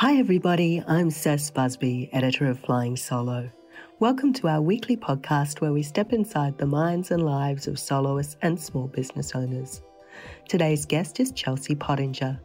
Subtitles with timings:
[0.00, 0.80] Hi, everybody.
[0.86, 3.50] I'm Cec Busby, editor of Flying Solo.
[3.98, 8.36] Welcome to our weekly podcast where we step inside the minds and lives of soloists
[8.42, 9.82] and small business owners.
[10.48, 12.38] Today's guest is Chelsea Pottenger.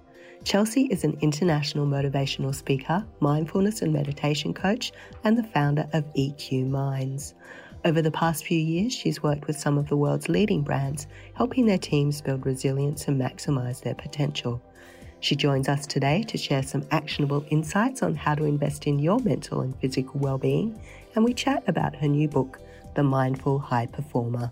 [0.43, 4.91] Chelsea is an international motivational speaker, mindfulness and meditation coach,
[5.23, 7.35] and the founder of EQ Minds.
[7.85, 11.67] Over the past few years, she's worked with some of the world's leading brands, helping
[11.67, 14.59] their teams build resilience and maximize their potential.
[15.23, 19.19] She joins us today to share some actionable insights on how to invest in your
[19.19, 20.77] mental and physical well-being,
[21.15, 22.59] and we chat about her new book,
[22.95, 24.51] The Mindful High Performer.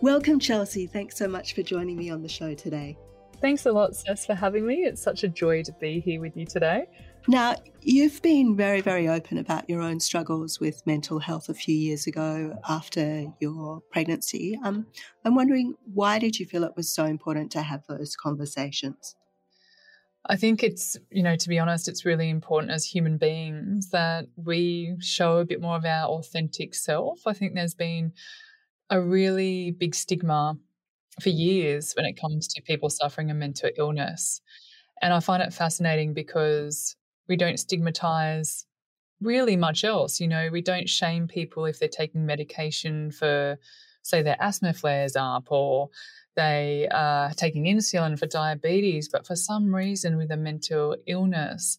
[0.00, 0.86] Welcome, Chelsea.
[0.86, 2.96] Thanks so much for joining me on the show today.
[3.40, 4.84] Thanks a lot, Cec, for having me.
[4.84, 6.86] It's such a joy to be here with you today.
[7.28, 11.74] Now, you've been very, very open about your own struggles with mental health a few
[11.74, 14.58] years ago after your pregnancy.
[14.64, 14.86] Um,
[15.24, 19.16] I'm wondering why did you feel it was so important to have those conversations?
[20.26, 24.26] I think it's, you know, to be honest, it's really important as human beings that
[24.36, 27.20] we show a bit more of our authentic self.
[27.26, 28.12] I think there's been
[28.90, 30.58] a really big stigma
[31.20, 34.42] for years when it comes to people suffering a mental illness.
[35.00, 36.96] And I find it fascinating because
[37.30, 38.66] we don't stigmatize
[39.22, 40.20] really much else.
[40.20, 43.56] You know, we don't shame people if they're taking medication for,
[44.02, 45.88] say, their asthma flares up or
[46.36, 49.08] they are taking insulin for diabetes.
[49.08, 51.78] But for some reason, with a mental illness,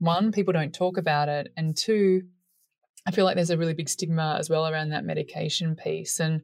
[0.00, 1.52] one, people don't talk about it.
[1.56, 2.22] And two,
[3.06, 6.20] I feel like there's a really big stigma as well around that medication piece.
[6.20, 6.42] And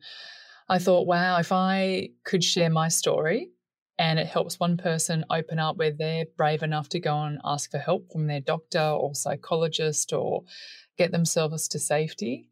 [0.68, 3.50] I thought, wow, if I could share my story
[3.98, 7.70] and it helps one person open up where they're brave enough to go and ask
[7.70, 10.42] for help from their doctor or psychologist or
[10.98, 12.48] get themselves to safety,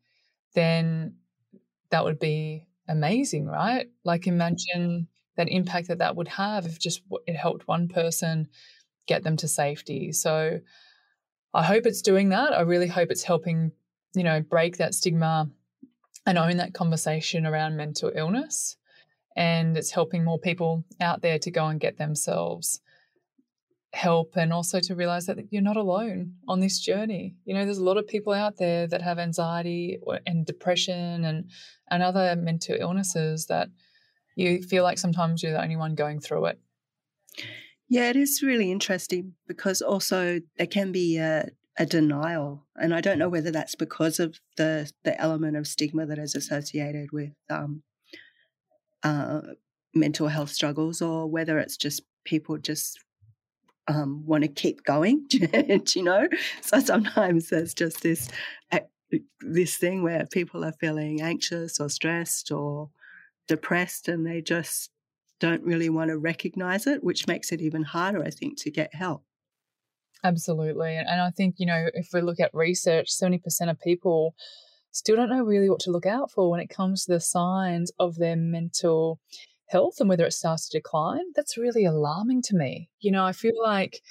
[0.54, 1.16] then
[1.90, 3.86] that would be amazing, right?
[4.04, 8.48] Like imagine that impact that that would have if just it helped one person
[9.06, 10.12] get them to safety.
[10.12, 10.60] So
[11.54, 12.52] I hope it's doing that.
[12.52, 13.72] I really hope it's helping,
[14.14, 15.50] you know, break that stigma
[16.24, 18.76] and own that conversation around mental illness
[19.36, 22.80] and it's helping more people out there to go and get themselves
[23.92, 27.36] help and also to realize that you're not alone on this journey.
[27.44, 31.50] You know, there's a lot of people out there that have anxiety and depression and
[31.90, 33.68] and other mental illnesses that
[34.34, 36.58] you feel like sometimes you're the only one going through it.
[37.88, 43.02] Yeah, it is really interesting because also there can be a, a denial, and I
[43.02, 47.32] don't know whether that's because of the the element of stigma that is associated with
[47.50, 47.82] um,
[49.02, 49.40] uh,
[49.94, 52.98] mental health struggles or whether it's just people just
[53.88, 56.28] um, want to keep going, you know.
[56.60, 58.28] So sometimes there's just this
[59.40, 62.90] this thing where people are feeling anxious or stressed or
[63.48, 64.90] depressed, and they just
[65.40, 68.94] don't really want to recognize it, which makes it even harder, I think, to get
[68.94, 69.24] help.
[70.24, 74.34] Absolutely, and I think you know if we look at research, seventy percent of people
[74.92, 77.90] still don't know really what to look out for when it comes to the signs
[77.98, 79.18] of their mental
[79.68, 81.24] health and whether it starts to decline.
[81.34, 82.88] That's really alarming to me.
[83.00, 84.02] You know, I feel like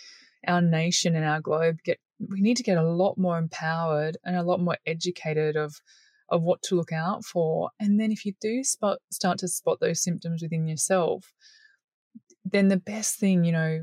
[0.48, 2.00] our nation and our globe get
[2.30, 5.76] we need to get a lot more empowered and a lot more educated of
[6.30, 7.70] of what to look out for.
[7.80, 11.34] And then if you do spot, start to spot those symptoms within yourself,
[12.46, 13.82] then the best thing, you know,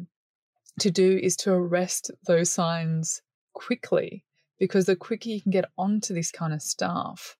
[0.81, 3.21] to do is to arrest those signs
[3.53, 4.25] quickly
[4.59, 7.37] because the quicker you can get onto this kind of stuff,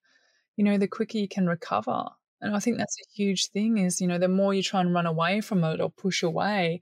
[0.55, 2.05] you know, the quicker you can recover.
[2.41, 4.93] And I think that's a huge thing is, you know, the more you try and
[4.93, 6.81] run away from it or push away,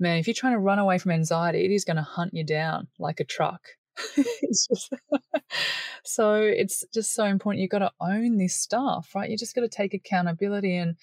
[0.00, 2.44] man, if you're trying to run away from anxiety, it is going to hunt you
[2.44, 3.62] down like a truck.
[4.16, 4.92] it's just,
[6.04, 7.60] so it's just so important.
[7.60, 9.30] You've got to own this stuff, right?
[9.30, 10.76] You just got to take accountability.
[10.76, 10.96] And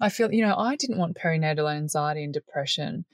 [0.00, 3.04] I feel, you know, I didn't want perinatal anxiety and depression.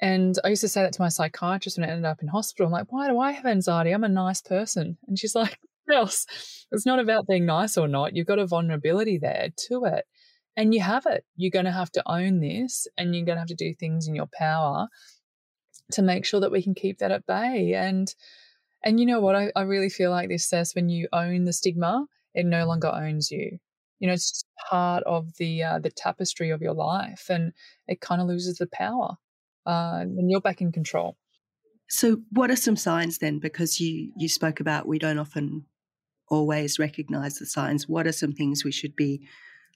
[0.00, 2.66] And I used to say that to my psychiatrist when I ended up in hospital.
[2.66, 3.92] I'm like, why do I have anxiety?
[3.92, 4.98] I'm a nice person.
[5.06, 5.58] And she's like,
[5.92, 6.26] else?
[6.72, 8.14] It's not about being nice or not.
[8.14, 10.04] You've got a vulnerability there to it.
[10.56, 11.24] And you have it.
[11.36, 14.08] You're going to have to own this and you're going to have to do things
[14.08, 14.88] in your power
[15.92, 17.74] to make sure that we can keep that at bay.
[17.74, 18.12] And
[18.82, 19.34] and you know what?
[19.34, 22.88] I, I really feel like this says when you own the stigma, it no longer
[22.88, 23.58] owns you.
[23.98, 27.52] You know, it's just part of the uh, the tapestry of your life, and
[27.88, 29.16] it kind of loses the power
[29.66, 31.16] uh, and you're back in control.
[31.88, 33.38] So, what are some signs then?
[33.38, 35.66] Because you you spoke about we don't often
[36.28, 37.88] always recognize the signs.
[37.88, 39.26] What are some things we should be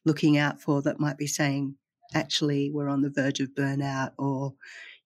[0.04, 1.76] looking out for that might be saying,
[2.14, 4.54] actually, we're on the verge of burnout, or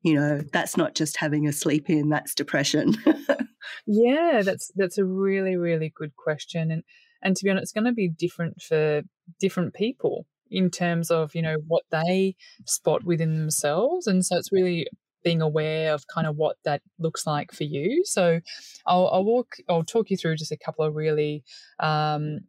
[0.02, 2.94] you know, that's not just having a sleep in, that's depression.
[3.86, 6.82] yeah, that's that's a really really good question, and
[7.22, 9.02] and to be honest, it's going to be different for
[9.40, 12.34] different people in terms of you know what they
[12.66, 14.86] spot within themselves and so it's really
[15.24, 18.04] being aware of kind of what that looks like for you.
[18.04, 18.40] So
[18.86, 21.42] I'll, I'll walk, I'll talk you through just a couple of really,
[21.80, 22.40] um,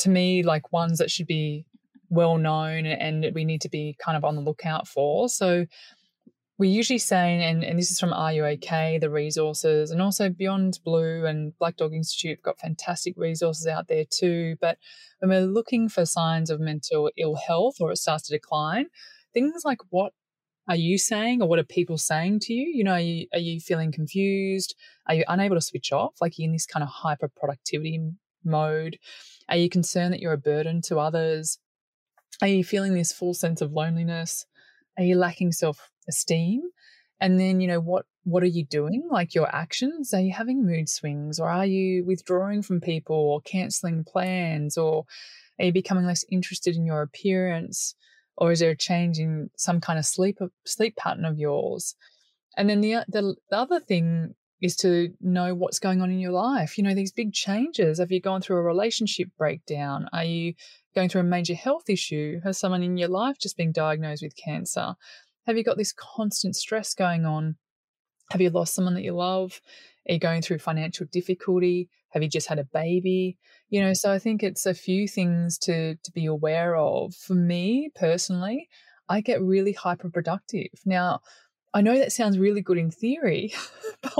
[0.00, 1.64] to me, like ones that should be
[2.10, 5.28] well known and we need to be kind of on the lookout for.
[5.28, 5.64] So
[6.62, 11.26] we usually say, and, and this is from OK, the resources, and also Beyond Blue
[11.26, 14.54] and Black Dog Institute have got fantastic resources out there too.
[14.60, 14.78] But
[15.18, 18.86] when we're looking for signs of mental ill health or it starts to decline,
[19.34, 20.12] things like what
[20.68, 22.70] are you saying or what are people saying to you?
[22.72, 24.76] You know, are you, are you feeling confused?
[25.08, 26.14] Are you unable to switch off?
[26.20, 27.98] Like in this kind of hyper productivity
[28.44, 28.98] mode?
[29.48, 31.58] Are you concerned that you're a burden to others?
[32.40, 34.46] Are you feeling this full sense of loneliness?
[34.96, 36.62] Are you lacking self esteem?
[37.20, 39.08] And then you know what what are you doing?
[39.10, 40.12] Like your actions?
[40.14, 41.40] Are you having mood swings?
[41.40, 44.76] Or are you withdrawing from people or canceling plans?
[44.76, 45.04] Or
[45.58, 47.94] are you becoming less interested in your appearance?
[48.36, 51.94] Or is there a change in some kind of sleep sleep pattern of yours?
[52.56, 56.32] And then the, the the other thing is to know what's going on in your
[56.32, 56.78] life.
[56.78, 57.98] You know these big changes.
[57.98, 60.08] Have you gone through a relationship breakdown?
[60.12, 60.54] Are you
[60.94, 62.40] going through a major health issue?
[62.44, 64.94] Has someone in your life just been diagnosed with cancer
[65.46, 67.56] have you got this constant stress going on?
[68.30, 69.60] Have you lost someone that you love?
[70.08, 71.88] Are you going through financial difficulty?
[72.10, 73.38] Have you just had a baby?
[73.68, 77.14] You know, so I think it's a few things to to be aware of.
[77.14, 78.68] For me personally,
[79.08, 80.68] I get really hyper productive.
[80.84, 81.20] Now,
[81.74, 83.54] I know that sounds really good in theory,
[84.02, 84.12] but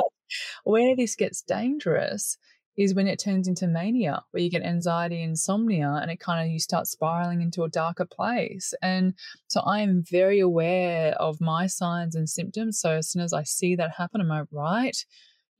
[0.64, 2.38] where this gets dangerous
[2.76, 6.52] is when it turns into mania, where you get anxiety, insomnia, and it kind of
[6.52, 8.72] you start spiraling into a darker place.
[8.82, 9.14] And
[9.48, 12.80] so I am very aware of my signs and symptoms.
[12.80, 14.96] So as soon as I see that happen, I'm like, right,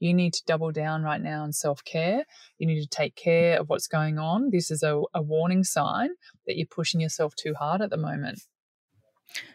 [0.01, 2.25] you need to double down right now on self care.
[2.59, 4.51] You need to take care of what's going on.
[4.51, 6.11] This is a, a warning sign
[6.47, 8.41] that you're pushing yourself too hard at the moment.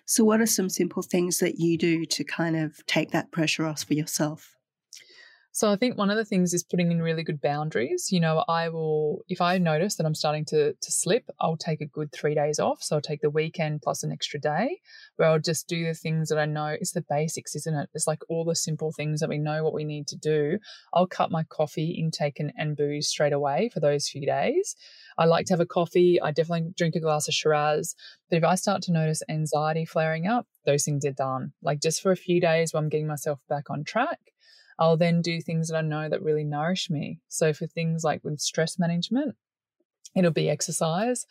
[0.05, 3.65] So, what are some simple things that you do to kind of take that pressure
[3.65, 4.56] off for yourself?
[5.57, 8.11] So I think one of the things is putting in really good boundaries.
[8.11, 11.81] You know, I will if I notice that I'm starting to to slip, I'll take
[11.81, 12.83] a good three days off.
[12.83, 14.81] So I'll take the weekend plus an extra day
[15.15, 17.89] where I'll just do the things that I know it's the basics, isn't it?
[17.95, 20.59] It's like all the simple things that we know what we need to do.
[20.93, 24.75] I'll cut my coffee intake and, and booze straight away for those few days.
[25.17, 26.21] I like to have a coffee.
[26.21, 27.95] I definitely drink a glass of Shiraz.
[28.29, 31.53] But if I start to notice anxiety flaring up, those things are done.
[31.63, 34.19] Like just for a few days while I'm getting myself back on track
[34.79, 37.19] I'll then do things that I know that really nourish me.
[37.27, 39.35] So for things like with stress management,
[40.15, 41.25] it'll be exercise.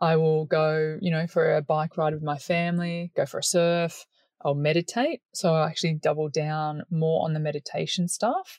[0.00, 3.42] I will go, you know, for a bike ride with my family, go for a
[3.42, 4.06] surf.
[4.42, 5.20] I'll meditate.
[5.34, 8.58] So I actually double down more on the meditation stuff.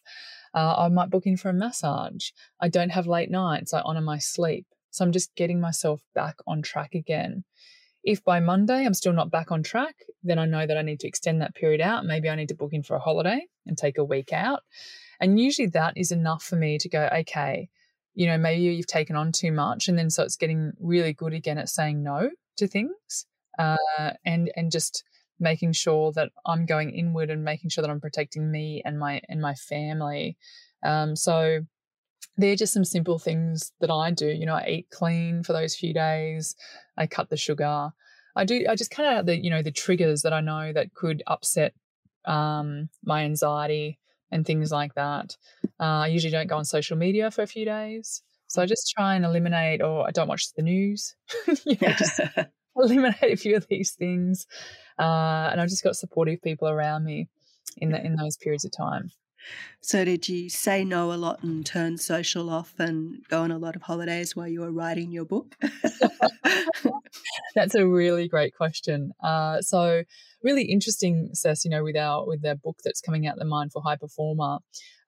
[0.54, 2.30] Uh, I might book in for a massage.
[2.60, 3.74] I don't have late nights.
[3.74, 4.68] I honor my sleep.
[4.92, 7.44] So I'm just getting myself back on track again.
[8.04, 11.00] If by Monday I'm still not back on track, then I know that I need
[11.02, 12.06] to extend that period out.
[12.06, 14.62] Maybe I need to book in for a holiday and take a week out.
[15.20, 17.70] And usually that is enough for me to go, okay,
[18.14, 19.88] you know, maybe you've taken on too much.
[19.88, 23.26] And then so it's getting really good again at saying no to things
[23.60, 23.78] uh,
[24.26, 25.04] and, and just
[25.40, 29.22] making sure that I'm going inward and making sure that I'm protecting me and my,
[29.30, 30.38] and my family.
[30.84, 31.62] Um, so
[32.38, 34.28] they're just some simple things that I do.
[34.28, 36.56] You know, I eat clean for those few days.
[36.98, 37.92] I cut the sugar.
[38.36, 38.66] I do.
[38.70, 41.74] I just cut out the you know the triggers that I know that could upset
[42.26, 44.00] um, my anxiety
[44.32, 45.36] and things like that.
[45.80, 48.90] Uh, I usually don't go on social media for a few days, so I just
[48.90, 51.16] try and eliminate, or I don't watch the news.
[51.66, 52.22] you know, just
[52.76, 54.48] eliminate a few of these things,
[54.98, 57.28] uh, and I've just got supportive people around me
[57.78, 59.12] in the, in those periods of time.
[59.82, 63.58] So, did you say no a lot and turn social off and go on a
[63.58, 65.56] lot of holidays while you were writing your book?
[67.56, 69.12] That's a really great question.
[69.24, 70.04] Uh, so,
[70.44, 71.66] really interesting, Cec.
[71.66, 74.60] You know, with our with our book that's coming out, the Mindful High Performer,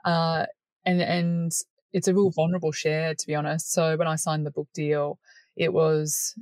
[0.06, 0.46] uh,
[0.86, 1.52] and and
[1.92, 3.72] it's a real vulnerable share, to be honest.
[3.72, 5.20] So, when I signed the book deal,
[5.56, 6.34] it was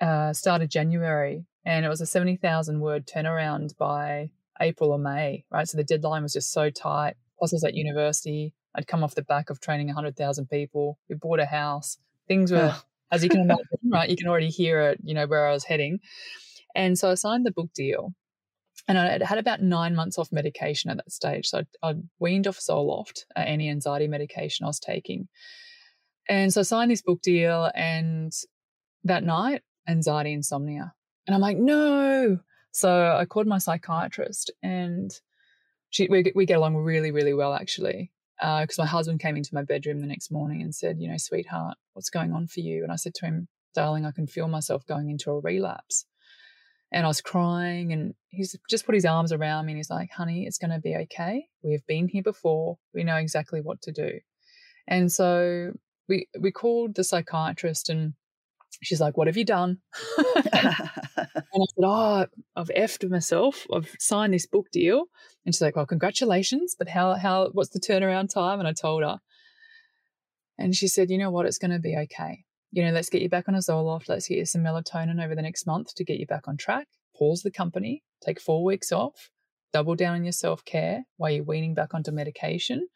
[0.00, 4.30] uh, started January, and it was a seventy thousand word turnaround by
[4.60, 5.68] April or May, right?
[5.68, 7.14] So the deadline was just so tight.
[7.38, 8.54] Plus, I was at university.
[8.74, 10.98] I'd come off the back of training 100,000 people.
[11.08, 11.98] We bought a house.
[12.28, 12.74] Things were,
[13.10, 14.08] as you can imagine, right?
[14.08, 16.00] You can already hear it, you know, where I was heading.
[16.74, 18.14] And so I signed the book deal.
[18.88, 21.46] And I had about nine months off medication at that stage.
[21.46, 25.28] So I, weaned off Zoloft, uh, any anxiety medication I was taking.
[26.28, 27.70] And so I signed this book deal.
[27.74, 28.32] And
[29.04, 30.92] that night, anxiety, insomnia.
[31.26, 32.38] And I'm like, no,
[32.72, 35.10] so I called my psychiatrist and
[35.90, 38.12] she, we, we get along really, really well actually.
[38.38, 41.18] Because uh, my husband came into my bedroom the next morning and said, You know,
[41.18, 42.82] sweetheart, what's going on for you?
[42.82, 46.06] And I said to him, Darling, I can feel myself going into a relapse.
[46.92, 50.10] And I was crying, and he's just put his arms around me and he's like,
[50.10, 51.46] honey, it's going to be okay.
[51.62, 52.78] We've been here before.
[52.94, 54.18] We know exactly what to do.
[54.88, 55.72] And so
[56.08, 58.14] we, we called the psychiatrist and
[58.82, 59.78] she's like, What have you done?
[60.16, 60.88] and I
[61.52, 63.66] said, Oh, I've effed myself.
[63.74, 65.04] I've signed this book deal.
[65.44, 66.76] And she's like, Well, congratulations.
[66.78, 68.58] But how, how, what's the turnaround time?
[68.58, 69.18] And I told her.
[70.58, 71.46] And she said, You know what?
[71.46, 72.44] It's going to be okay.
[72.72, 74.08] You know, let's get you back on a Zoloft.
[74.08, 76.86] Let's get you some melatonin over the next month to get you back on track.
[77.16, 79.30] Pause the company, take four weeks off,
[79.72, 82.86] double down on your self care while you're weaning back onto medication.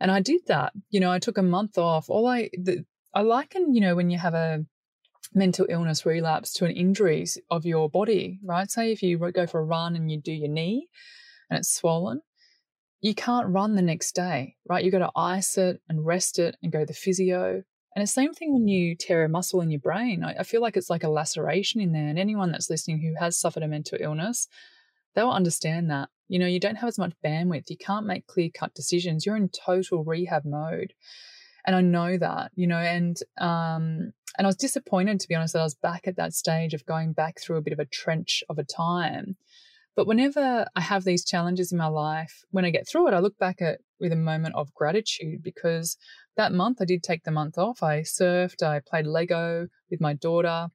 [0.00, 0.72] And I did that.
[0.90, 2.08] You know, I took a month off.
[2.08, 4.64] All I, the, I liken, you know, when you have a
[5.34, 8.70] mental illness relapse to an injuries of your body, right?
[8.70, 10.88] Say if you go for a run and you do your knee
[11.50, 12.20] and it's swollen,
[13.00, 14.84] you can't run the next day, right?
[14.84, 17.62] You've got to ice it and rest it and go the physio.
[17.94, 20.24] And the same thing when you tear a muscle in your brain.
[20.24, 22.08] I, I feel like it's like a laceration in there.
[22.08, 24.48] And anyone that's listening who has suffered a mental illness,
[25.14, 26.08] they'll understand that.
[26.28, 27.70] You know, you don't have as much bandwidth.
[27.70, 29.24] You can't make clear cut decisions.
[29.24, 30.92] You're in total rehab mode.
[31.66, 35.54] And I know that, you know, and um, and I was disappointed to be honest
[35.54, 37.86] that I was back at that stage of going back through a bit of a
[37.86, 39.36] trench of a time.
[39.96, 43.18] But whenever I have these challenges in my life, when I get through it, I
[43.18, 45.96] look back at with a moment of gratitude because
[46.36, 47.82] that month I did take the month off.
[47.82, 50.68] I surfed, I played Lego with my daughter.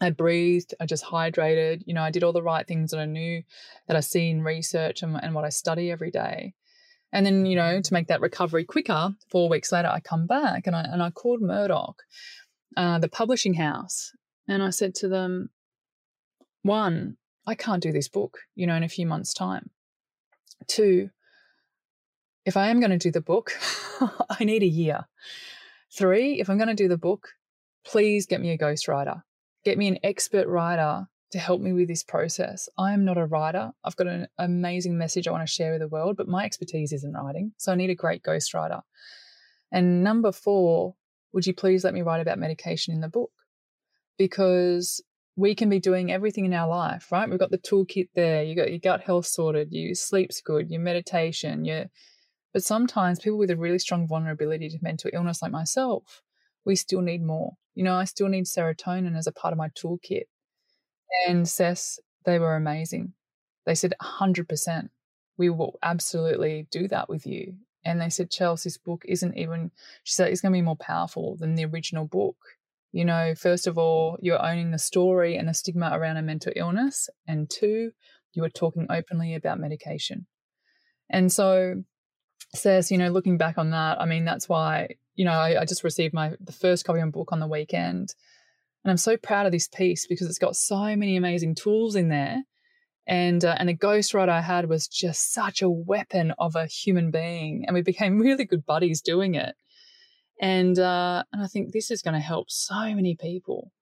[0.00, 3.06] I breathed, I just hydrated, you know, I did all the right things that I
[3.06, 3.42] knew
[3.86, 6.54] that I see in research and, and what I study every day.
[7.12, 10.66] And then, you know, to make that recovery quicker, four weeks later, I come back
[10.66, 12.02] and I, and I called Murdoch,
[12.76, 14.12] uh, the publishing house,
[14.48, 15.50] and I said to them,
[16.62, 17.16] one,
[17.46, 19.70] I can't do this book, you know, in a few months' time.
[20.68, 21.10] Two,
[22.46, 23.52] if I am going to do the book,
[24.30, 25.06] I need a year.
[25.92, 27.28] Three, if I'm going to do the book,
[27.84, 29.22] please get me a ghostwriter.
[29.64, 32.68] Get me an expert writer to help me with this process.
[32.78, 33.72] I am not a writer.
[33.82, 36.92] I've got an amazing message I want to share with the world, but my expertise
[36.92, 37.52] isn't writing.
[37.56, 38.82] So I need a great ghostwriter.
[39.72, 40.94] And number four,
[41.32, 43.32] would you please let me write about medication in the book?
[44.18, 45.02] Because
[45.34, 47.28] we can be doing everything in our life, right?
[47.28, 48.42] We've got the toolkit there.
[48.42, 49.68] You got your gut health sorted.
[49.72, 50.70] You sleep's good.
[50.70, 51.64] Your meditation.
[51.64, 51.86] Your,
[52.52, 56.20] but sometimes people with a really strong vulnerability to mental illness, like myself,
[56.66, 57.54] we still need more.
[57.74, 60.24] You know, I still need serotonin as a part of my toolkit.
[61.28, 63.12] And Cec, they were amazing.
[63.66, 64.88] They said 100%.
[65.36, 67.54] We will absolutely do that with you.
[67.84, 69.72] And they said, Chelsea, this book isn't even,
[70.04, 72.36] she said, it's going to be more powerful than the original book.
[72.92, 76.52] You know, first of all, you're owning the story and the stigma around a mental
[76.54, 77.08] illness.
[77.26, 77.92] And two,
[78.34, 80.26] you are talking openly about medication.
[81.10, 81.82] And so,
[82.54, 85.64] says, you know, looking back on that, I mean, that's why, you know, I, I
[85.64, 88.14] just received my the first copy of my book on the weekend.
[88.84, 92.08] And I'm so proud of this piece because it's got so many amazing tools in
[92.08, 92.42] there.
[93.06, 97.10] And uh, and the ghostwriter I had was just such a weapon of a human
[97.10, 99.56] being, and we became really good buddies doing it.
[100.40, 103.72] And uh, and I think this is going to help so many people.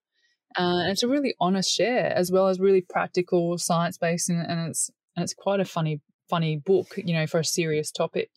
[0.57, 4.45] Uh, and it's a really honest share, as well as really practical, science based, and,
[4.45, 8.31] and it's and it's quite a funny funny book, you know, for a serious topic.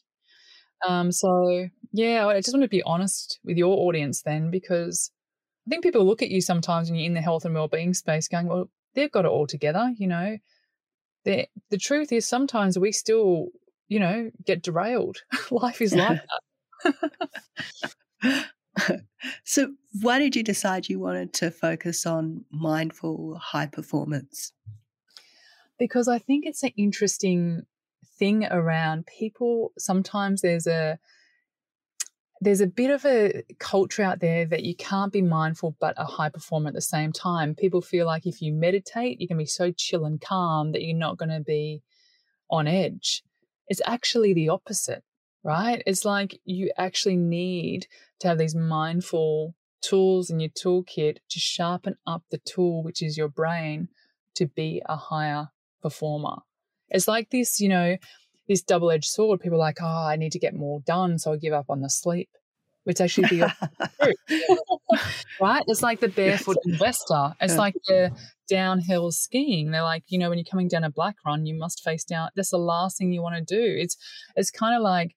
[0.87, 5.11] Um, so yeah, I just want to be honest with your audience then, because
[5.67, 8.29] I think people look at you sometimes when you're in the health and well-being space,
[8.29, 10.39] going, "Well, they've got it all together," you know.
[11.25, 13.49] The the truth is, sometimes we still,
[13.89, 15.19] you know, get derailed.
[15.51, 16.21] Life is like
[16.83, 18.51] that.
[19.45, 24.53] so, why did you decide you wanted to focus on mindful high performance?
[25.79, 27.63] Because I think it's an interesting
[28.19, 29.73] thing around people.
[29.79, 30.99] Sometimes there's a
[32.45, 36.05] there's a bit of a culture out there that you can't be mindful but a
[36.05, 37.55] high performer at the same time.
[37.55, 40.97] People feel like if you meditate, you can be so chill and calm that you're
[40.97, 41.83] not going to be
[42.51, 43.23] on edge.
[43.69, 45.03] It's actually the opposite,
[45.43, 45.83] right?
[45.87, 47.87] It's like you actually need
[48.21, 53.17] to have these mindful tools in your toolkit to sharpen up the tool, which is
[53.17, 53.89] your brain,
[54.35, 55.49] to be a higher
[55.83, 56.37] performer.
[56.91, 57.97] It's like this, you know,
[58.49, 59.41] this double edged sword.
[59.41, 61.81] People are like, oh, I need to get more done, so I give up on
[61.81, 62.29] the sleep.
[62.85, 63.53] Which actually the
[65.41, 65.65] right?
[65.67, 67.33] It's like the barefoot investor.
[67.41, 68.13] It's like the
[68.47, 69.71] downhill skiing.
[69.71, 72.29] They're like, you know, when you're coming down a black run, you must face down.
[72.37, 73.75] That's the last thing you want to do.
[73.79, 73.97] It's
[74.37, 75.17] it's kind of like,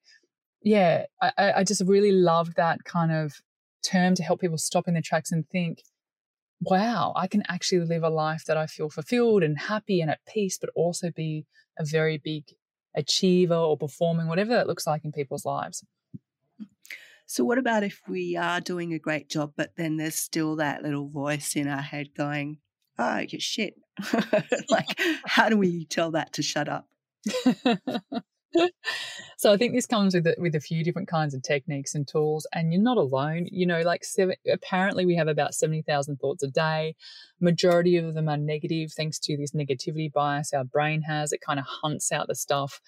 [0.62, 3.34] yeah, I, I just really loved that kind of
[3.84, 5.82] term to help people stop in their tracks and think,
[6.60, 10.20] wow, I can actually live a life that I feel fulfilled and happy and at
[10.26, 11.46] peace, but also be
[11.78, 12.44] a very big
[12.94, 15.84] achiever or performing, whatever that looks like in people's lives.
[17.26, 20.82] So, what about if we are doing a great job, but then there's still that
[20.82, 22.58] little voice in our head going,
[22.98, 23.74] oh, you're shit,
[24.70, 26.88] like, how do we tell that to shut up?
[29.36, 32.06] so I think this comes with a, with a few different kinds of techniques and
[32.06, 33.46] tools, and you're not alone.
[33.50, 36.94] You know, like seven, apparently we have about seventy thousand thoughts a day.
[37.40, 41.32] Majority of them are negative, thanks to this negativity bias our brain has.
[41.32, 42.80] It kind of hunts out the stuff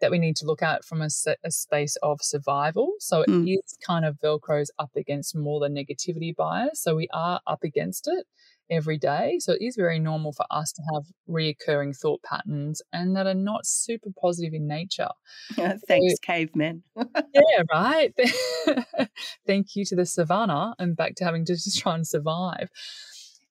[0.00, 1.08] that we need to look at from a,
[1.44, 2.92] a space of survival.
[3.00, 3.52] So it mm.
[3.52, 6.80] is kind of velcros up against more the negativity bias.
[6.80, 8.26] So we are up against it
[8.70, 9.38] every day.
[9.40, 13.34] So it is very normal for us to have reoccurring thought patterns and that are
[13.34, 15.08] not super positive in nature.
[15.56, 16.82] Yeah, thanks, so, cavemen.
[16.96, 18.12] yeah, right.
[19.46, 22.68] Thank you to the savannah and back to having to just try and survive.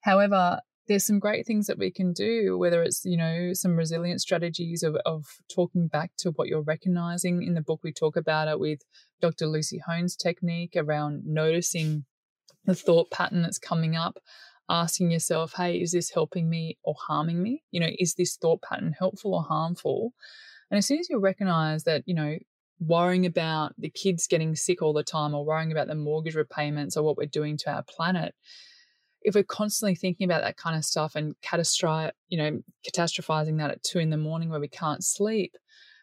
[0.02, 4.22] However, there's some great things that we can do, whether it's, you know, some resilient
[4.22, 7.44] strategies of, of talking back to what you're recognizing.
[7.44, 8.80] In the book, we talk about it with
[9.22, 9.48] Dr.
[9.48, 12.06] Lucy Hone's technique around noticing
[12.66, 14.20] the thought pattern that's coming up,
[14.70, 17.64] asking yourself, hey, is this helping me or harming me?
[17.72, 20.14] You know, is this thought pattern helpful or harmful?
[20.70, 22.38] And as soon as you recognize that, you know,
[22.80, 26.96] worrying about the kids getting sick all the time or worrying about the mortgage repayments
[26.96, 28.36] or what we're doing to our planet,
[29.22, 33.72] if we're constantly thinking about that kind of stuff and catastrophize, you know, catastrophizing that
[33.72, 35.54] at two in the morning where we can't sleep,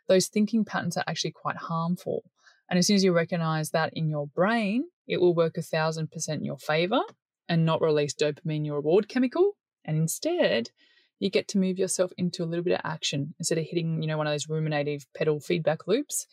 [0.08, 2.24] those thinking patterns are actually quite harmful.
[2.68, 6.10] And as soon as you recognize that in your brain, it will work a thousand
[6.10, 7.00] percent in your favor
[7.48, 9.56] and not release dopamine, your reward chemical.
[9.84, 10.70] And instead,
[11.18, 14.08] you get to move yourself into a little bit of action instead of hitting, you
[14.08, 16.26] know, one of those ruminative pedal feedback loops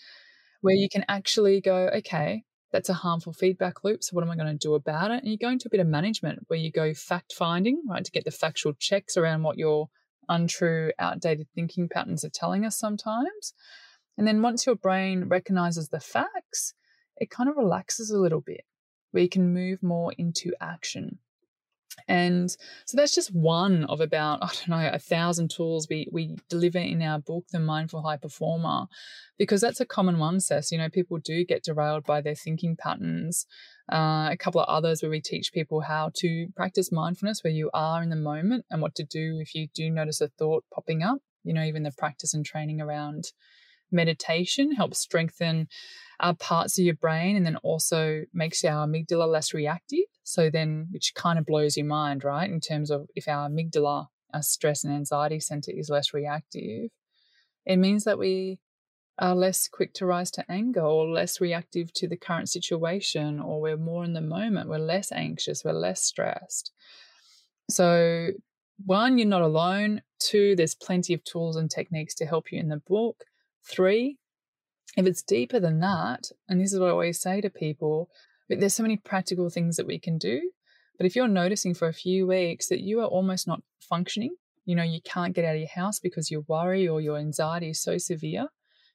[0.61, 4.03] where you can actually go, okay, that's a harmful feedback loop.
[4.03, 5.23] So what am I going to do about it?
[5.23, 8.11] And you go into a bit of management where you go fact finding, right, to
[8.11, 9.89] get the factual checks around what your
[10.29, 13.53] untrue, outdated thinking patterns are telling us sometimes.
[14.17, 16.73] And then once your brain recognizes the facts,
[17.17, 18.61] it kind of relaxes a little bit
[19.11, 21.19] where you can move more into action.
[22.07, 22.49] And
[22.85, 26.77] so that's just one of about, I don't know, a thousand tools we, we deliver
[26.77, 28.85] in our book, The Mindful High Performer,
[29.37, 30.71] because that's a common one, Cec.
[30.71, 33.45] You know, people do get derailed by their thinking patterns.
[33.91, 37.69] Uh, a couple of others where we teach people how to practice mindfulness where you
[37.73, 41.03] are in the moment and what to do if you do notice a thought popping
[41.03, 41.19] up.
[41.43, 43.25] You know, even the practice and training around
[43.91, 45.67] meditation helps strengthen
[46.19, 50.05] uh, parts of your brain and then also makes our amygdala less reactive.
[50.23, 52.49] So then, which kind of blows your mind, right?
[52.49, 56.89] In terms of if our amygdala, our stress and anxiety center is less reactive,
[57.65, 58.59] it means that we
[59.17, 63.61] are less quick to rise to anger or less reactive to the current situation, or
[63.61, 66.71] we're more in the moment, we're less anxious, we're less stressed.
[67.69, 68.29] So,
[68.85, 70.01] one, you're not alone.
[70.19, 73.25] Two, there's plenty of tools and techniques to help you in the book.
[73.63, 74.17] Three,
[74.97, 78.09] if it's deeper than that, and this is what I always say to people,
[78.49, 80.51] there's so many practical things that we can do.
[80.97, 84.75] But if you're noticing for a few weeks that you are almost not functioning, you
[84.75, 87.81] know, you can't get out of your house because your worry or your anxiety is
[87.81, 88.47] so severe,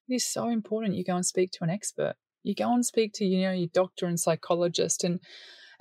[0.09, 2.15] it is so important you go and speak to an expert.
[2.43, 5.21] You go and speak to, you know, your doctor and psychologist and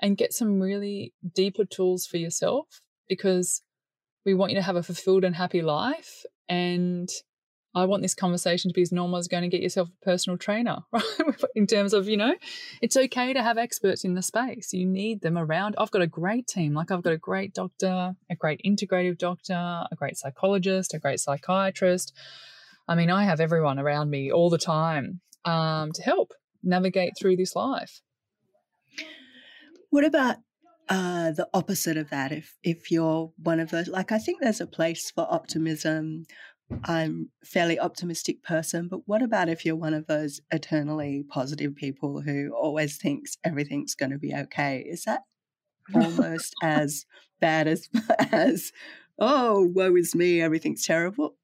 [0.02, 3.62] and get some really deeper tools for yourself because
[4.26, 6.24] we want you to have a fulfilled and happy life.
[6.50, 7.08] And
[7.75, 10.38] I want this conversation to be as normal as going to get yourself a personal
[10.38, 11.03] trainer, right?
[11.55, 12.33] In terms of, you know,
[12.81, 14.71] it's okay to have experts in the space.
[14.71, 15.75] You need them around.
[15.77, 16.73] I've got a great team.
[16.73, 21.19] Like I've got a great doctor, a great integrative doctor, a great psychologist, a great
[21.19, 22.13] psychiatrist.
[22.88, 26.31] I mean, I have everyone around me all the time um, to help
[26.63, 28.01] navigate through this life.
[29.89, 30.38] What about
[30.88, 32.31] uh, the opposite of that?
[32.31, 36.25] If if you're one of those, like I think there's a place for optimism
[36.84, 41.75] I'm a fairly optimistic person, but what about if you're one of those eternally positive
[41.75, 44.80] people who always thinks everything's going to be okay?
[44.80, 45.21] Is that
[45.93, 47.06] almost as
[47.39, 47.88] bad as
[48.32, 48.71] as
[49.19, 51.36] oh, woe is me, everything's terrible?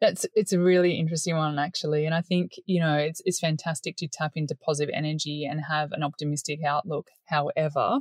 [0.00, 3.96] That's it's a really interesting one actually, and I think you know it's it's fantastic
[3.96, 7.08] to tap into positive energy and have an optimistic outlook.
[7.26, 7.98] However,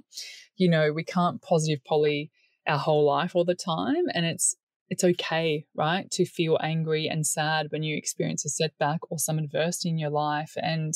[0.55, 2.29] you know we can't positive poly
[2.67, 4.55] our whole life all the time, and it's
[4.89, 9.37] it's okay, right, to feel angry and sad when you experience a setback or some
[9.37, 10.53] adversity in your life.
[10.57, 10.93] And,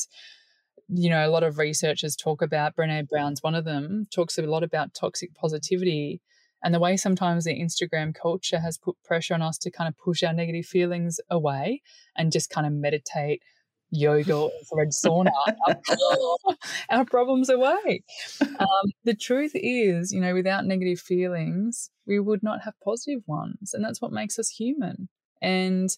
[0.88, 4.42] you know, a lot of researchers talk about, Brene Brown's one of them, talks a
[4.42, 6.20] lot about toxic positivity
[6.62, 9.98] and the way sometimes the Instagram culture has put pressure on us to kind of
[9.98, 11.82] push our negative feelings away
[12.16, 13.42] and just kind of meditate,
[13.90, 15.30] yoga or red sauna
[16.90, 18.02] our, problems away.
[18.42, 23.74] Um, the truth is, you know, without negative feelings, we would not have positive ones.
[23.74, 25.08] And that's what makes us human.
[25.40, 25.90] And,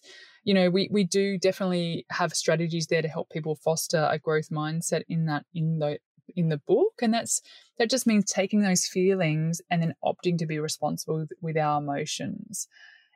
[0.43, 4.49] you know, we, we do definitely have strategies there to help people foster a growth
[4.49, 5.99] mindset in that, in the,
[6.35, 6.93] in the book.
[7.01, 7.41] And that's
[7.77, 11.79] that just means taking those feelings and then opting to be responsible with, with our
[11.79, 12.67] emotions.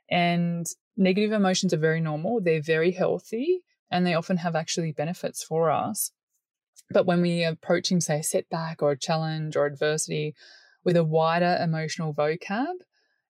[0.09, 2.41] And negative emotions are very normal.
[2.41, 6.11] They're very healthy and they often have actually benefits for us.
[6.91, 10.35] But when we are approaching, say, a setback or a challenge or adversity
[10.83, 12.73] with a wider emotional vocab,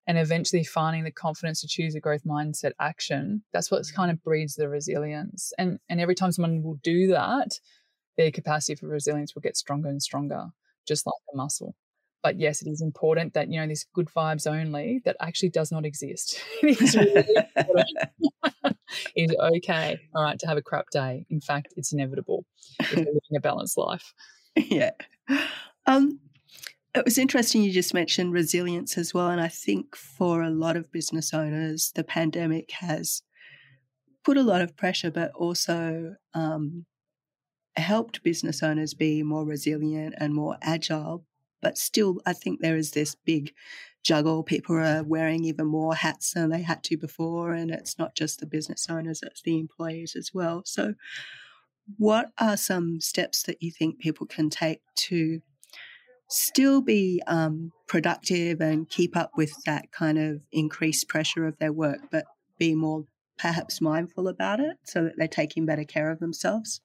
[0.08, 4.24] and eventually finding the confidence to choose a growth mindset action, that's what kind of
[4.24, 5.54] breeds the resilience.
[5.58, 7.60] And and every time someone will do that,
[8.18, 10.48] their capacity for resilience will get stronger and stronger,
[10.88, 11.76] just like a muscle.
[12.22, 15.72] But yes, it is important that you know this good vibes only that actually does
[15.72, 16.40] not exist.
[16.64, 17.26] it is really
[19.16, 21.26] it's okay, all right, to have a crap day.
[21.30, 22.46] In fact, it's inevitable
[22.80, 24.14] if you're living a balanced life.
[24.56, 24.92] Yeah.
[25.86, 26.20] Um,
[26.96, 29.30] it was interesting you just mentioned resilience as well.
[29.30, 33.22] And I think for a lot of business owners, the pandemic has
[34.24, 36.86] put a lot of pressure, but also um,
[37.76, 41.26] helped business owners be more resilient and more agile.
[41.62, 43.54] But still, I think there is this big
[44.04, 44.44] juggle.
[44.44, 47.52] People are wearing even more hats than they had to before.
[47.52, 50.64] And it's not just the business owners, it's the employees as well.
[50.66, 50.96] So,
[51.98, 55.42] what are some steps that you think people can take to
[56.30, 61.74] still be um, productive and keep up with that kind of increased pressure of their
[61.74, 62.26] work, but
[62.58, 63.06] be more
[63.38, 66.82] perhaps mindful about it so that they're taking better care of themselves?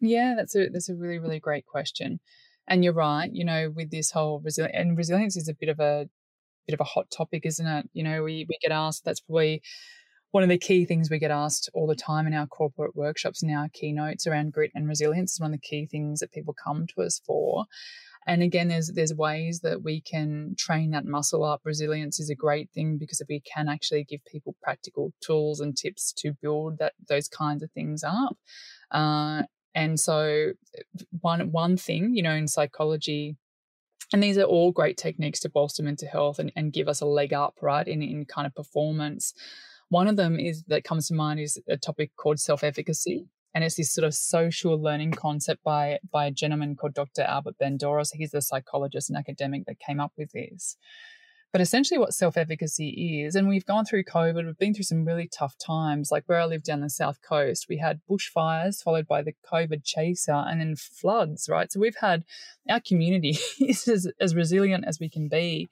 [0.00, 2.20] Yeah, that's a that's a really really great question,
[2.68, 3.30] and you're right.
[3.32, 6.08] You know, with this whole resilience and resilience is a bit of a
[6.66, 7.88] bit of a hot topic, isn't it?
[7.94, 9.04] You know, we we get asked.
[9.04, 9.62] That's probably
[10.32, 13.40] one of the key things we get asked all the time in our corporate workshops
[13.40, 16.52] and our keynotes around grit and resilience is one of the key things that people
[16.52, 17.66] come to us for.
[18.26, 21.60] And again, there's there's ways that we can train that muscle up.
[21.64, 26.12] Resilience is a great thing because we can actually give people practical tools and tips
[26.18, 28.36] to build that those kinds of things up.
[28.90, 29.42] Uh,
[29.74, 30.52] and so,
[31.20, 33.36] one one thing, you know, in psychology,
[34.12, 37.06] and these are all great techniques to bolster mental health and, and give us a
[37.06, 39.34] leg up, right, in, in kind of performance.
[39.90, 43.62] One of them is that comes to mind is a topic called self efficacy and
[43.62, 47.22] it's this sort of social learning concept by by a gentleman called Dr.
[47.22, 48.04] Albert Bandura.
[48.04, 50.76] So he's the psychologist and academic that came up with this.
[51.54, 55.04] But essentially, what self efficacy is, and we've gone through COVID, we've been through some
[55.04, 56.10] really tough times.
[56.10, 59.84] Like where I live down the south coast, we had bushfires followed by the COVID
[59.84, 61.70] chaser and then floods, right?
[61.70, 62.24] So we've had
[62.68, 65.68] our community is as, as resilient as we can be.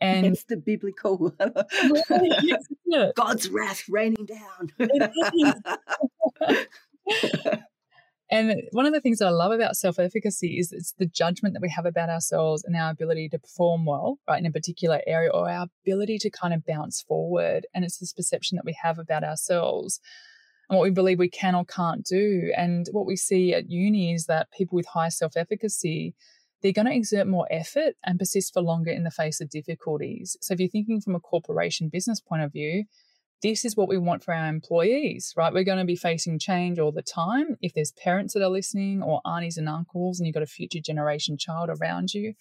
[0.00, 1.34] And it's the biblical
[3.16, 4.72] God's wrath raining down.
[8.30, 11.54] and one of the things that I love about self efficacy is it's the judgment
[11.54, 15.00] that we have about ourselves and our ability to perform well, right, in a particular
[15.06, 17.66] area, or our ability to kind of bounce forward.
[17.74, 20.00] And it's this perception that we have about ourselves
[20.68, 22.52] and what we believe we can or can't do.
[22.56, 26.14] And what we see at uni is that people with high self efficacy,
[26.62, 30.36] they're going to exert more effort and persist for longer in the face of difficulties.
[30.40, 32.84] So if you're thinking from a corporation business point of view,
[33.42, 35.52] this is what we want for our employees, right?
[35.52, 37.56] We're going to be facing change all the time.
[37.60, 40.80] If there's parents that are listening or aunties and uncles and you've got a future
[40.80, 42.34] generation child around you,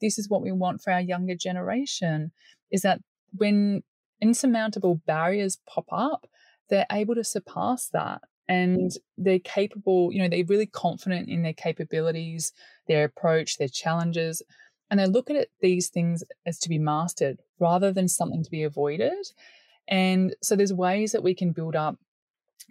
[0.00, 2.32] this is what we want for our younger generation
[2.70, 3.00] is that
[3.32, 3.82] when
[4.20, 6.26] insurmountable barriers pop up,
[6.70, 11.52] they're able to surpass that and they're capable, you know, they're really confident in their
[11.54, 12.52] capabilities,
[12.86, 14.42] their approach, their challenges,
[14.90, 18.62] and they look at these things as to be mastered rather than something to be
[18.62, 19.26] avoided.
[19.88, 21.98] And so there's ways that we can build up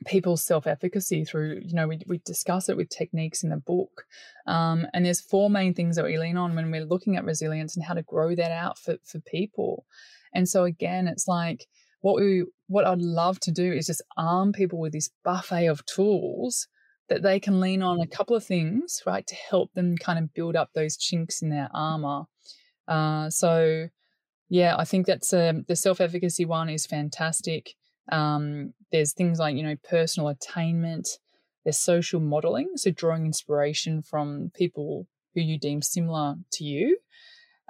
[0.05, 4.05] people's self-efficacy through you know we, we discuss it with techniques in the book.
[4.47, 7.75] Um, and there's four main things that we lean on when we're looking at resilience
[7.75, 9.85] and how to grow that out for, for people.
[10.33, 11.67] And so again it's like
[12.01, 15.85] what we what i'd love to do is just arm people with this buffet of
[15.85, 16.67] tools
[17.09, 20.33] that they can lean on a couple of things right to help them kind of
[20.33, 22.23] build up those chinks in their armor.
[22.87, 23.87] Uh, so
[24.53, 27.73] yeah, I think that's um, the self efficacy one is fantastic.
[28.11, 31.07] Um, there's things like, you know, personal attainment,
[31.65, 36.99] there's social modeling, so drawing inspiration from people who you deem similar to you.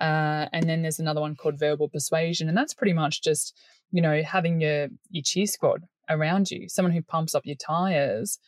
[0.01, 3.57] Uh, and then there's another one called verbal persuasion, and that's pretty much just,
[3.93, 8.39] you know, having your, your cheer squad around you, someone who pumps up your tires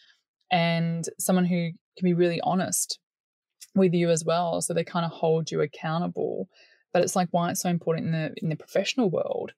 [0.52, 3.00] and someone who can be really honest
[3.76, 4.60] with you as well.
[4.62, 6.50] So they kind of hold you accountable
[6.95, 9.51] but it's like why it's so important in the in the professional world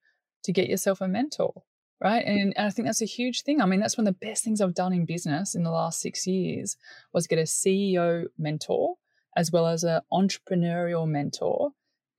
[0.43, 1.53] to get yourself a mentor
[2.01, 2.25] right?
[2.25, 3.61] And, and i think that's a huge thing.
[3.61, 6.01] I mean that's one of the best things i've done in business in the last
[6.01, 6.77] six years
[7.13, 8.95] was get a ceo mentor
[9.35, 11.73] as well as an entrepreneurial mentor.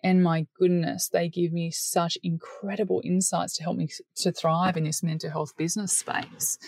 [0.04, 4.85] And my goodness they give me such incredible insights to help me to thrive in
[4.85, 6.59] this mental health business space.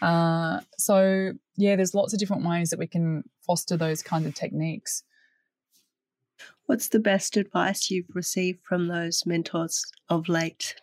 [0.00, 4.34] Uh, so yeah there's lots of different ways that we can foster those kinds of
[4.34, 5.02] techniques
[6.68, 10.74] What's the best advice you've received from those mentors of late?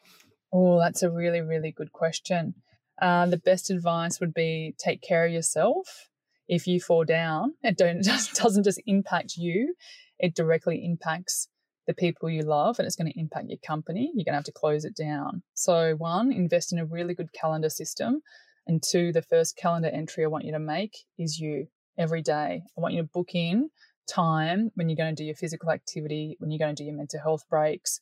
[0.52, 2.56] Oh, that's a really, really good question.
[3.00, 6.10] Uh, the best advice would be take care of yourself.
[6.48, 9.76] If you fall down, it don't just doesn't just impact you;
[10.18, 11.50] it directly impacts
[11.86, 14.12] the people you love, and it's going to impact your company.
[14.16, 15.44] You're going to have to close it down.
[15.54, 18.24] So, one, invest in a really good calendar system,
[18.66, 22.64] and two, the first calendar entry I want you to make is you every day.
[22.76, 23.70] I want you to book in
[24.08, 26.96] time when you're going to do your physical activity, when you're going to do your
[26.96, 28.00] mental health breaks.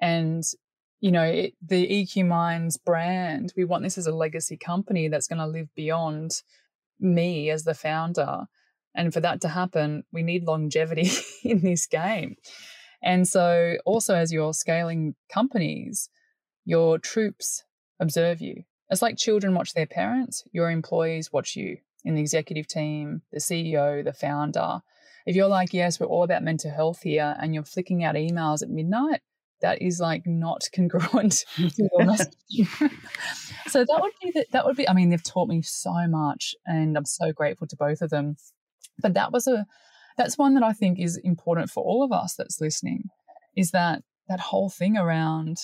[0.00, 0.42] And,
[1.00, 5.28] you know, it, the EQ Minds brand, we want this as a legacy company that's
[5.28, 6.42] going to live beyond
[7.00, 8.46] me as the founder.
[8.94, 11.10] And for that to happen, we need longevity
[11.44, 12.36] in this game.
[13.02, 16.08] And so, also, as you're scaling companies,
[16.64, 17.62] your troops
[18.00, 18.64] observe you.
[18.90, 23.40] It's like children watch their parents, your employees watch you in the executive team, the
[23.40, 24.80] CEO, the founder.
[25.26, 28.62] If you're like, yes, we're all about mental health here, and you're flicking out emails
[28.62, 29.20] at midnight,
[29.60, 32.92] that is like not congruent to your messaging.
[33.66, 34.88] so that would be the, that would be.
[34.88, 38.36] I mean, they've taught me so much, and I'm so grateful to both of them.
[39.00, 39.66] But that was a
[40.16, 43.04] that's one that I think is important for all of us that's listening.
[43.56, 45.58] Is that that whole thing around,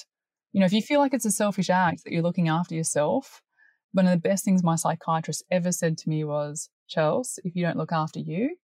[0.53, 3.43] you know, if you feel like it's a selfish act that you're looking after yourself,
[3.93, 7.65] one of the best things my psychiatrist ever said to me was, Chels, if you
[7.65, 8.57] don't look after you,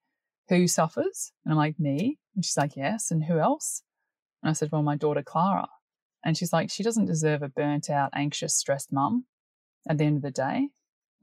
[0.48, 1.32] who suffers?
[1.44, 2.18] And I'm like, me.
[2.34, 3.10] And she's like, yes.
[3.10, 3.82] And who else?
[4.42, 5.68] And I said, well, my daughter Clara.
[6.24, 9.24] And she's like, she doesn't deserve a burnt out, anxious, stressed mum
[9.88, 10.56] at the end of the day.
[10.56, 10.70] And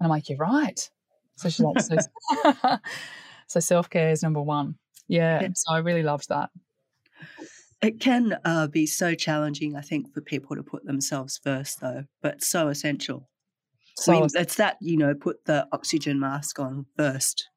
[0.01, 0.89] I'm like, you're right.
[1.37, 1.97] So she's like, so,
[3.47, 4.75] so self care is number one.
[5.07, 5.47] Yeah.
[5.53, 6.49] So I really loved that.
[7.81, 12.05] It can uh, be so challenging, I think, for people to put themselves first, though,
[12.21, 13.29] but so essential.
[13.97, 17.47] So I mean, it's that, you know, put the oxygen mask on first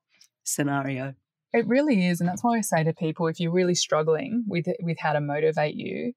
[0.45, 1.15] scenario.
[1.53, 2.21] It really is.
[2.21, 5.21] And that's why I say to people if you're really struggling with, with how to
[5.21, 6.13] motivate you,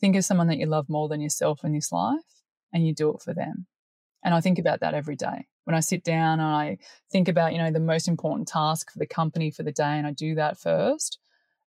[0.00, 2.20] think of someone that you love more than yourself in this life
[2.72, 3.66] and you do it for them.
[4.22, 5.46] And I think about that every day.
[5.64, 6.78] When I sit down and I
[7.10, 10.06] think about, you know, the most important task for the company for the day, and
[10.06, 11.18] I do that first.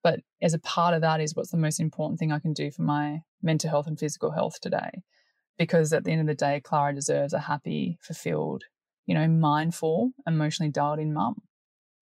[0.03, 2.71] But as a part of that is what's the most important thing I can do
[2.71, 5.01] for my mental health and physical health today
[5.57, 8.63] because at the end of the day, Clara deserves a happy, fulfilled,
[9.05, 11.41] you know, mindful, emotionally dialed in mum.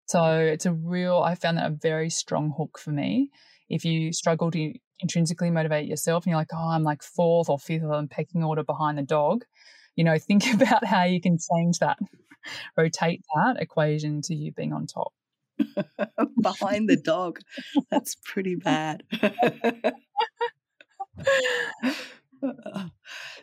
[0.05, 3.31] So it's a real, I found that a very strong hook for me.
[3.69, 7.57] If you struggle to intrinsically motivate yourself and you're like, oh, I'm like fourth or
[7.59, 9.43] fifth on pecking order behind the dog,
[9.95, 11.97] you know, think about how you can change that,
[12.77, 15.13] rotate that equation to you being on top.
[16.41, 17.39] behind the dog.
[17.89, 19.03] That's pretty bad.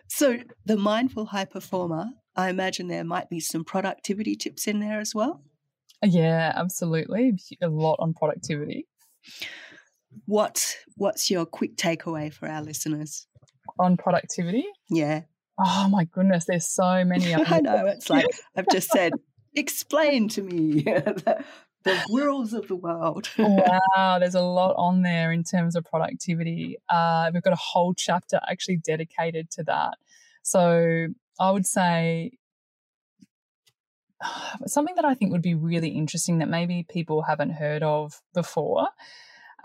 [0.07, 5.01] So, the mindful high performer, I imagine there might be some productivity tips in there
[5.01, 5.42] as well.
[6.03, 7.38] Yeah, absolutely.
[7.61, 8.87] A lot on productivity.
[10.27, 13.27] What What's your quick takeaway for our listeners
[13.79, 14.67] on productivity?
[14.91, 15.23] Yeah.
[15.59, 17.35] Oh my goodness, there's so many.
[17.47, 17.87] I know.
[17.87, 19.12] It's like I've just said.
[19.55, 20.83] Explain to me
[21.85, 23.29] the whirls of the world.
[23.38, 26.79] wow, there's a lot on there in terms of productivity.
[26.88, 29.99] Uh, we've got a whole chapter actually dedicated to that.
[30.43, 32.33] So I would say
[34.67, 38.89] something that I think would be really interesting that maybe people haven't heard of before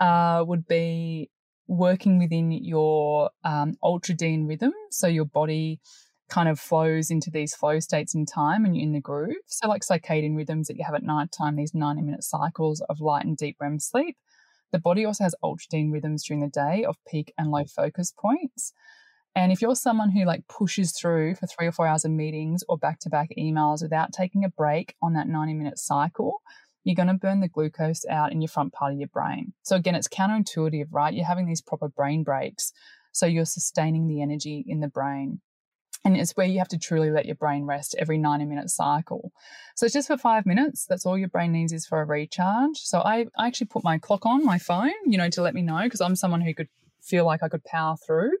[0.00, 1.30] uh, would be
[1.66, 4.72] working within your um, ultradian rhythm.
[4.90, 5.80] So your body
[6.28, 9.36] kind of flows into these flow states in time and you're in the groove.
[9.46, 13.00] So, like circadian rhythms that you have at night time, these 90 minute cycles of
[13.00, 14.16] light and deep REM sleep.
[14.70, 18.74] The body also has ultradian rhythms during the day of peak and low focus points.
[19.34, 22.64] And if you're someone who like pushes through for three or four hours of meetings
[22.68, 26.42] or back to back emails without taking a break on that 90 minute cycle,
[26.84, 29.52] you're going to burn the glucose out in your front part of your brain.
[29.62, 31.12] So, again, it's counterintuitive, right?
[31.12, 32.72] You're having these proper brain breaks.
[33.12, 35.40] So, you're sustaining the energy in the brain.
[36.04, 39.32] And it's where you have to truly let your brain rest every 90 minute cycle.
[39.74, 40.86] So it's just for five minutes.
[40.86, 42.78] That's all your brain needs is for a recharge.
[42.78, 45.62] So I, I actually put my clock on my phone, you know, to let me
[45.62, 46.68] know because I'm someone who could
[47.02, 48.32] feel like I could power through.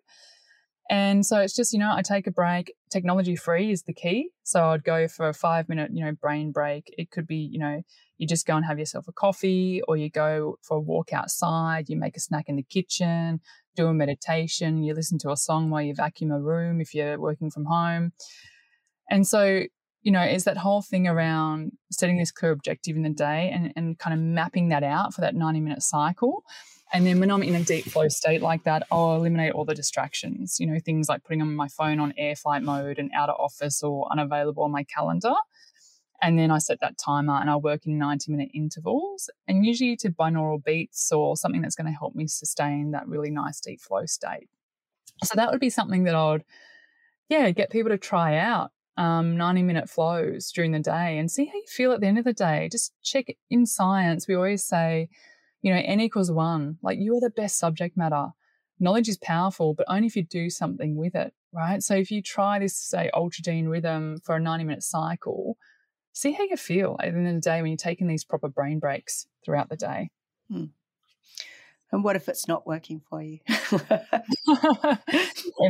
[0.90, 2.72] And so it's just, you know, I take a break.
[2.90, 4.30] Technology free is the key.
[4.42, 6.92] So I'd go for a five minute, you know, brain break.
[6.96, 7.82] It could be, you know,
[8.16, 11.88] you just go and have yourself a coffee or you go for a walk outside,
[11.88, 13.40] you make a snack in the kitchen,
[13.76, 17.20] do a meditation, you listen to a song while you vacuum a room if you're
[17.20, 18.12] working from home.
[19.10, 19.64] And so,
[20.02, 23.72] you know, it's that whole thing around setting this clear objective in the day and,
[23.76, 26.44] and kind of mapping that out for that 90 minute cycle.
[26.92, 29.74] And then when I'm in a deep flow state like that, I'll eliminate all the
[29.74, 33.36] distractions, you know, things like putting my phone on air flight mode and out of
[33.38, 35.34] office or unavailable on my calendar.
[36.20, 39.96] And then I set that timer and I work in 90 minute intervals and usually
[39.96, 43.80] to binaural beats or something that's going to help me sustain that really nice deep
[43.80, 44.48] flow state.
[45.24, 46.44] So that would be something that I would,
[47.28, 51.46] yeah, get people to try out um, 90 minute flows during the day and see
[51.46, 52.68] how you feel at the end of the day.
[52.70, 54.26] Just check in science.
[54.26, 55.08] We always say,
[55.62, 56.78] you know, n equals one.
[56.82, 58.28] Like you are the best subject matter.
[58.80, 61.82] Knowledge is powerful, but only if you do something with it, right?
[61.82, 65.56] So if you try this, say, ultradian rhythm for a 90 minute cycle,
[66.12, 68.48] see how you feel at the end of the day when you're taking these proper
[68.48, 70.10] brain breaks throughout the day.
[70.50, 70.66] Hmm.
[71.90, 73.38] And what if it's not working for you?
[73.48, 73.80] if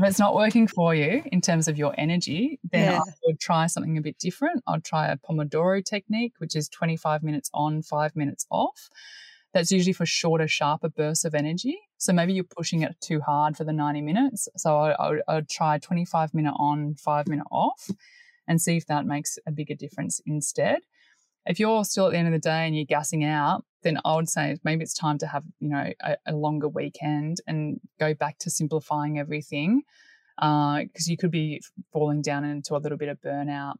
[0.03, 2.98] it's not working for you in terms of your energy, then yeah.
[2.98, 4.64] I would try something a bit different.
[4.66, 8.90] I'd try a Pomodoro technique, which is 25 minutes on, five minutes off.
[9.55, 11.79] That's usually for shorter, sharper bursts of energy.
[11.97, 14.49] So maybe you're pushing it too hard for the 90 minutes.
[14.57, 17.91] So I, I, would, I would try 25 minute on, five minute off
[18.47, 20.81] and see if that makes a bigger difference instead.
[21.47, 24.17] If you're still at the end of the day and you're gassing out, then I
[24.17, 28.13] would say maybe it's time to have, you know, a, a longer weekend and go
[28.13, 29.83] back to simplifying everything
[30.37, 33.75] because uh, you could be falling down into a little bit of burnout.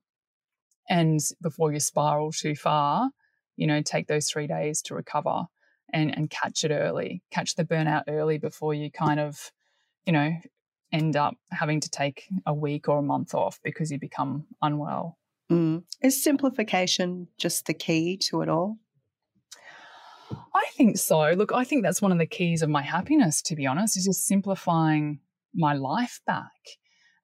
[0.89, 3.11] And before you spiral too far,
[3.57, 5.45] you know, take those three days to recover
[5.93, 9.53] and, and catch it early, catch the burnout early before you kind of,
[10.07, 10.33] you know,
[10.93, 15.19] end up having to take a week or a month off because you become unwell.
[15.51, 15.85] Mm.
[16.03, 18.79] Is simplification just the key to it all?
[20.55, 21.31] I think so.
[21.33, 24.05] Look, I think that's one of the keys of my happiness, to be honest, is
[24.05, 25.21] just simplifying
[25.55, 26.53] my life back.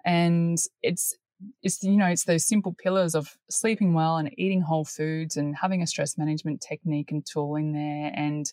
[0.04, 1.14] And it's
[1.62, 5.56] it's you know it's those simple pillars of sleeping well and eating whole foods and
[5.56, 8.52] having a stress management technique and tool in there and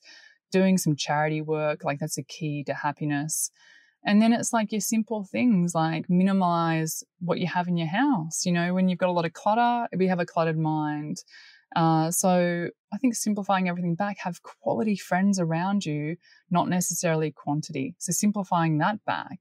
[0.51, 3.51] doing some charity work like that's a key to happiness
[4.03, 8.45] and then it's like your simple things like minimize what you have in your house.
[8.45, 11.17] You know, when you've got a lot of clutter, we have a cluttered mind.
[11.75, 16.17] Uh, so I think simplifying everything back, have quality friends around you,
[16.49, 17.95] not necessarily quantity.
[17.99, 19.39] So simplifying that back.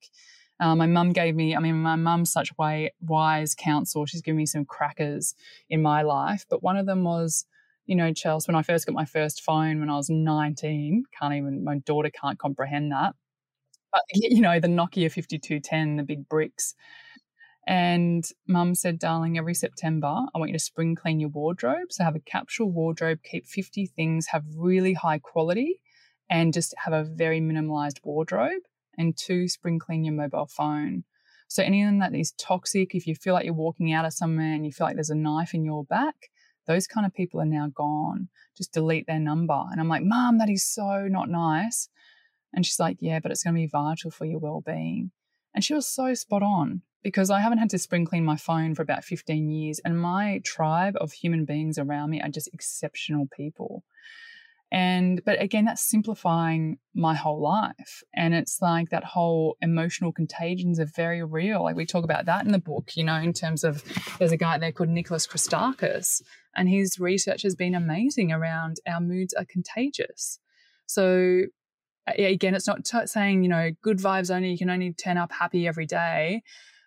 [0.61, 4.07] Uh, my mum gave me, I mean, my mum's such way, wise counsel.
[4.07, 5.35] She's given me some crackers
[5.71, 6.45] in my life.
[6.51, 7.47] But one of them was,
[7.87, 11.35] you know, Chelsea, when I first got my first phone when I was 19, can't
[11.35, 13.15] even, my daughter can't comprehend that
[13.93, 16.75] but you know, the Nokia 5210, the big bricks.
[17.67, 21.93] And mum said, darling, every September, I want you to spring clean your wardrobe.
[21.93, 25.81] So have a capsule wardrobe, keep 50 things, have really high quality,
[26.29, 28.63] and just have a very minimalized wardrobe.
[29.01, 31.05] And two, spring clean your mobile phone.
[31.49, 34.67] So anything that is toxic, if you feel like you're walking out of somewhere and
[34.67, 36.31] you feel like there's a knife in your back,
[36.67, 38.29] those kind of people are now gone.
[38.57, 39.65] Just delete their number.
[39.73, 41.89] And I'm like, Mom, that is so not nice.
[42.53, 45.13] And she's like, Yeah, but it's going to be vital for your well being.
[45.55, 48.75] And she was so spot on because I haven't had to spring clean my phone
[48.75, 49.81] for about 15 years.
[49.85, 53.83] And my tribe of human beings around me are just exceptional people.
[54.73, 58.03] And, but again, that's simplifying my whole life.
[58.15, 61.65] And it's like that whole emotional contagions are very real.
[61.65, 63.83] Like we talk about that in the book, you know, in terms of
[64.19, 66.23] there's a guy there called Nicholas Christakis,
[66.55, 70.39] and his research has been amazing around our moods are contagious.
[70.87, 71.43] So
[72.07, 75.33] again, it's not t- saying, you know, good vibes only, you can only turn up
[75.33, 76.43] happy every day.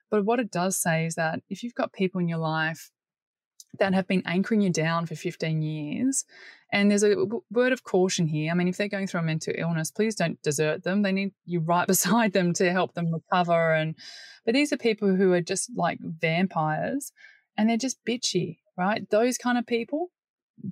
[0.10, 2.92] But what it does say is that if you've got people in your life
[3.80, 6.26] that have been anchoring you down for 15 years,
[6.72, 7.16] and there's a
[7.52, 8.52] word of caution here.
[8.52, 11.04] I mean, if they're going through a mental illness, please don't desert them.
[11.04, 13.74] They need you right beside them to help them recover.
[13.74, 13.96] And
[14.46, 17.12] but these are people who are just like vampires,
[17.58, 19.08] and they're just bitchy, right?
[19.10, 20.10] Those kind of people,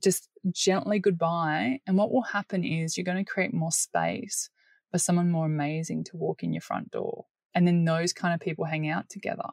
[0.01, 1.79] just gently goodbye.
[1.85, 4.49] And what will happen is you're going to create more space
[4.91, 7.25] for someone more amazing to walk in your front door.
[7.53, 9.49] And then those kind of people hang out together.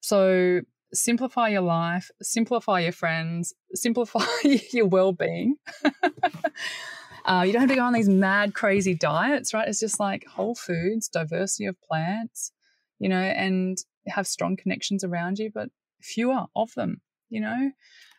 [0.00, 0.62] So
[0.92, 4.24] simplify your life, simplify your friends, simplify
[4.72, 5.56] your well being.
[7.24, 9.68] uh, you don't have to go on these mad, crazy diets, right?
[9.68, 12.52] It's just like whole foods, diversity of plants,
[12.98, 15.68] you know, and have strong connections around you, but
[16.00, 17.70] fewer of them, you know?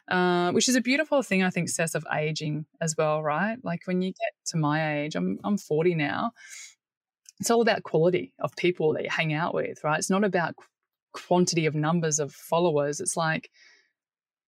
[0.10, 3.58] Uh, which is a beautiful thing, I think, Cec, of aging as well, right?
[3.64, 6.32] Like when you get to my age, I'm, I'm 40 now,
[7.40, 10.00] it's all about quality of people that you hang out with, right?
[10.00, 10.56] It's not about
[11.14, 13.00] quantity of numbers of followers.
[13.00, 13.50] It's like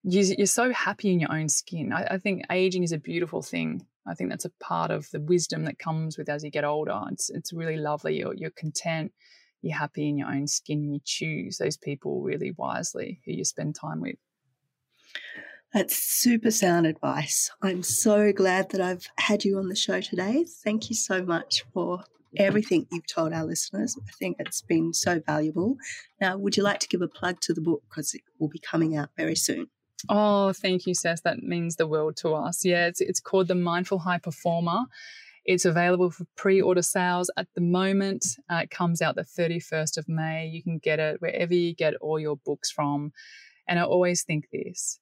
[0.03, 1.93] you, are so happy in your own skin.
[1.93, 3.85] I, I think aging is a beautiful thing.
[4.07, 6.99] I think that's a part of the wisdom that comes with as you get older.
[7.11, 8.17] It's, it's really lovely.
[8.17, 9.11] You're, you're content,
[9.61, 13.75] you're happy in your own skin, you choose those people really wisely who you spend
[13.75, 14.15] time with.
[15.73, 17.49] That's super sound advice.
[17.61, 20.45] I'm so glad that I've had you on the show today.
[20.63, 22.03] Thank you so much for
[22.37, 23.97] everything you've told our listeners.
[24.07, 25.75] I think it's been so valuable.
[26.19, 28.59] Now, would you like to give a plug to the book because it will be
[28.59, 29.67] coming out very soon?
[30.09, 31.21] Oh, thank you, Cec.
[31.23, 32.65] That means the world to us.
[32.65, 34.85] Yeah, it's, it's called the Mindful High Performer.
[35.45, 38.25] It's available for pre order sales at the moment.
[38.49, 40.47] Uh, it comes out the 31st of May.
[40.47, 43.11] You can get it wherever you get all your books from.
[43.67, 44.99] And I always think this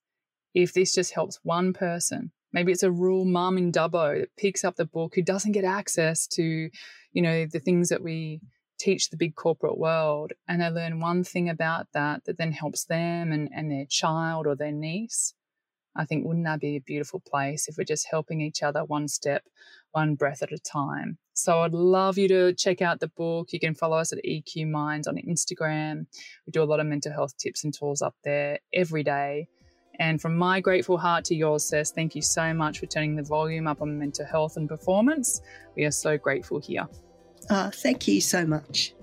[0.54, 4.64] if this just helps one person, maybe it's a rural mum in Dubbo that picks
[4.64, 6.70] up the book who doesn't get access to,
[7.12, 8.42] you know, the things that we
[8.80, 12.86] teach the big corporate world and they learn one thing about that that then helps
[12.86, 15.34] them and, and their child or their niece.
[15.96, 19.08] I think wouldn't that be a beautiful place if we're just helping each other one
[19.08, 19.44] step,
[19.92, 21.18] one breath at a time.
[21.34, 23.52] So I'd love you to check out the book.
[23.52, 26.06] You can follow us at EQ Minds on Instagram.
[26.46, 29.48] We do a lot of mental health tips and tools up there every day.
[30.00, 33.24] And from my grateful heart to yours, sis, thank you so much for turning the
[33.24, 35.42] volume up on mental health and performance.
[35.76, 36.88] We are so grateful here.
[37.50, 38.94] Uh, thank you so much.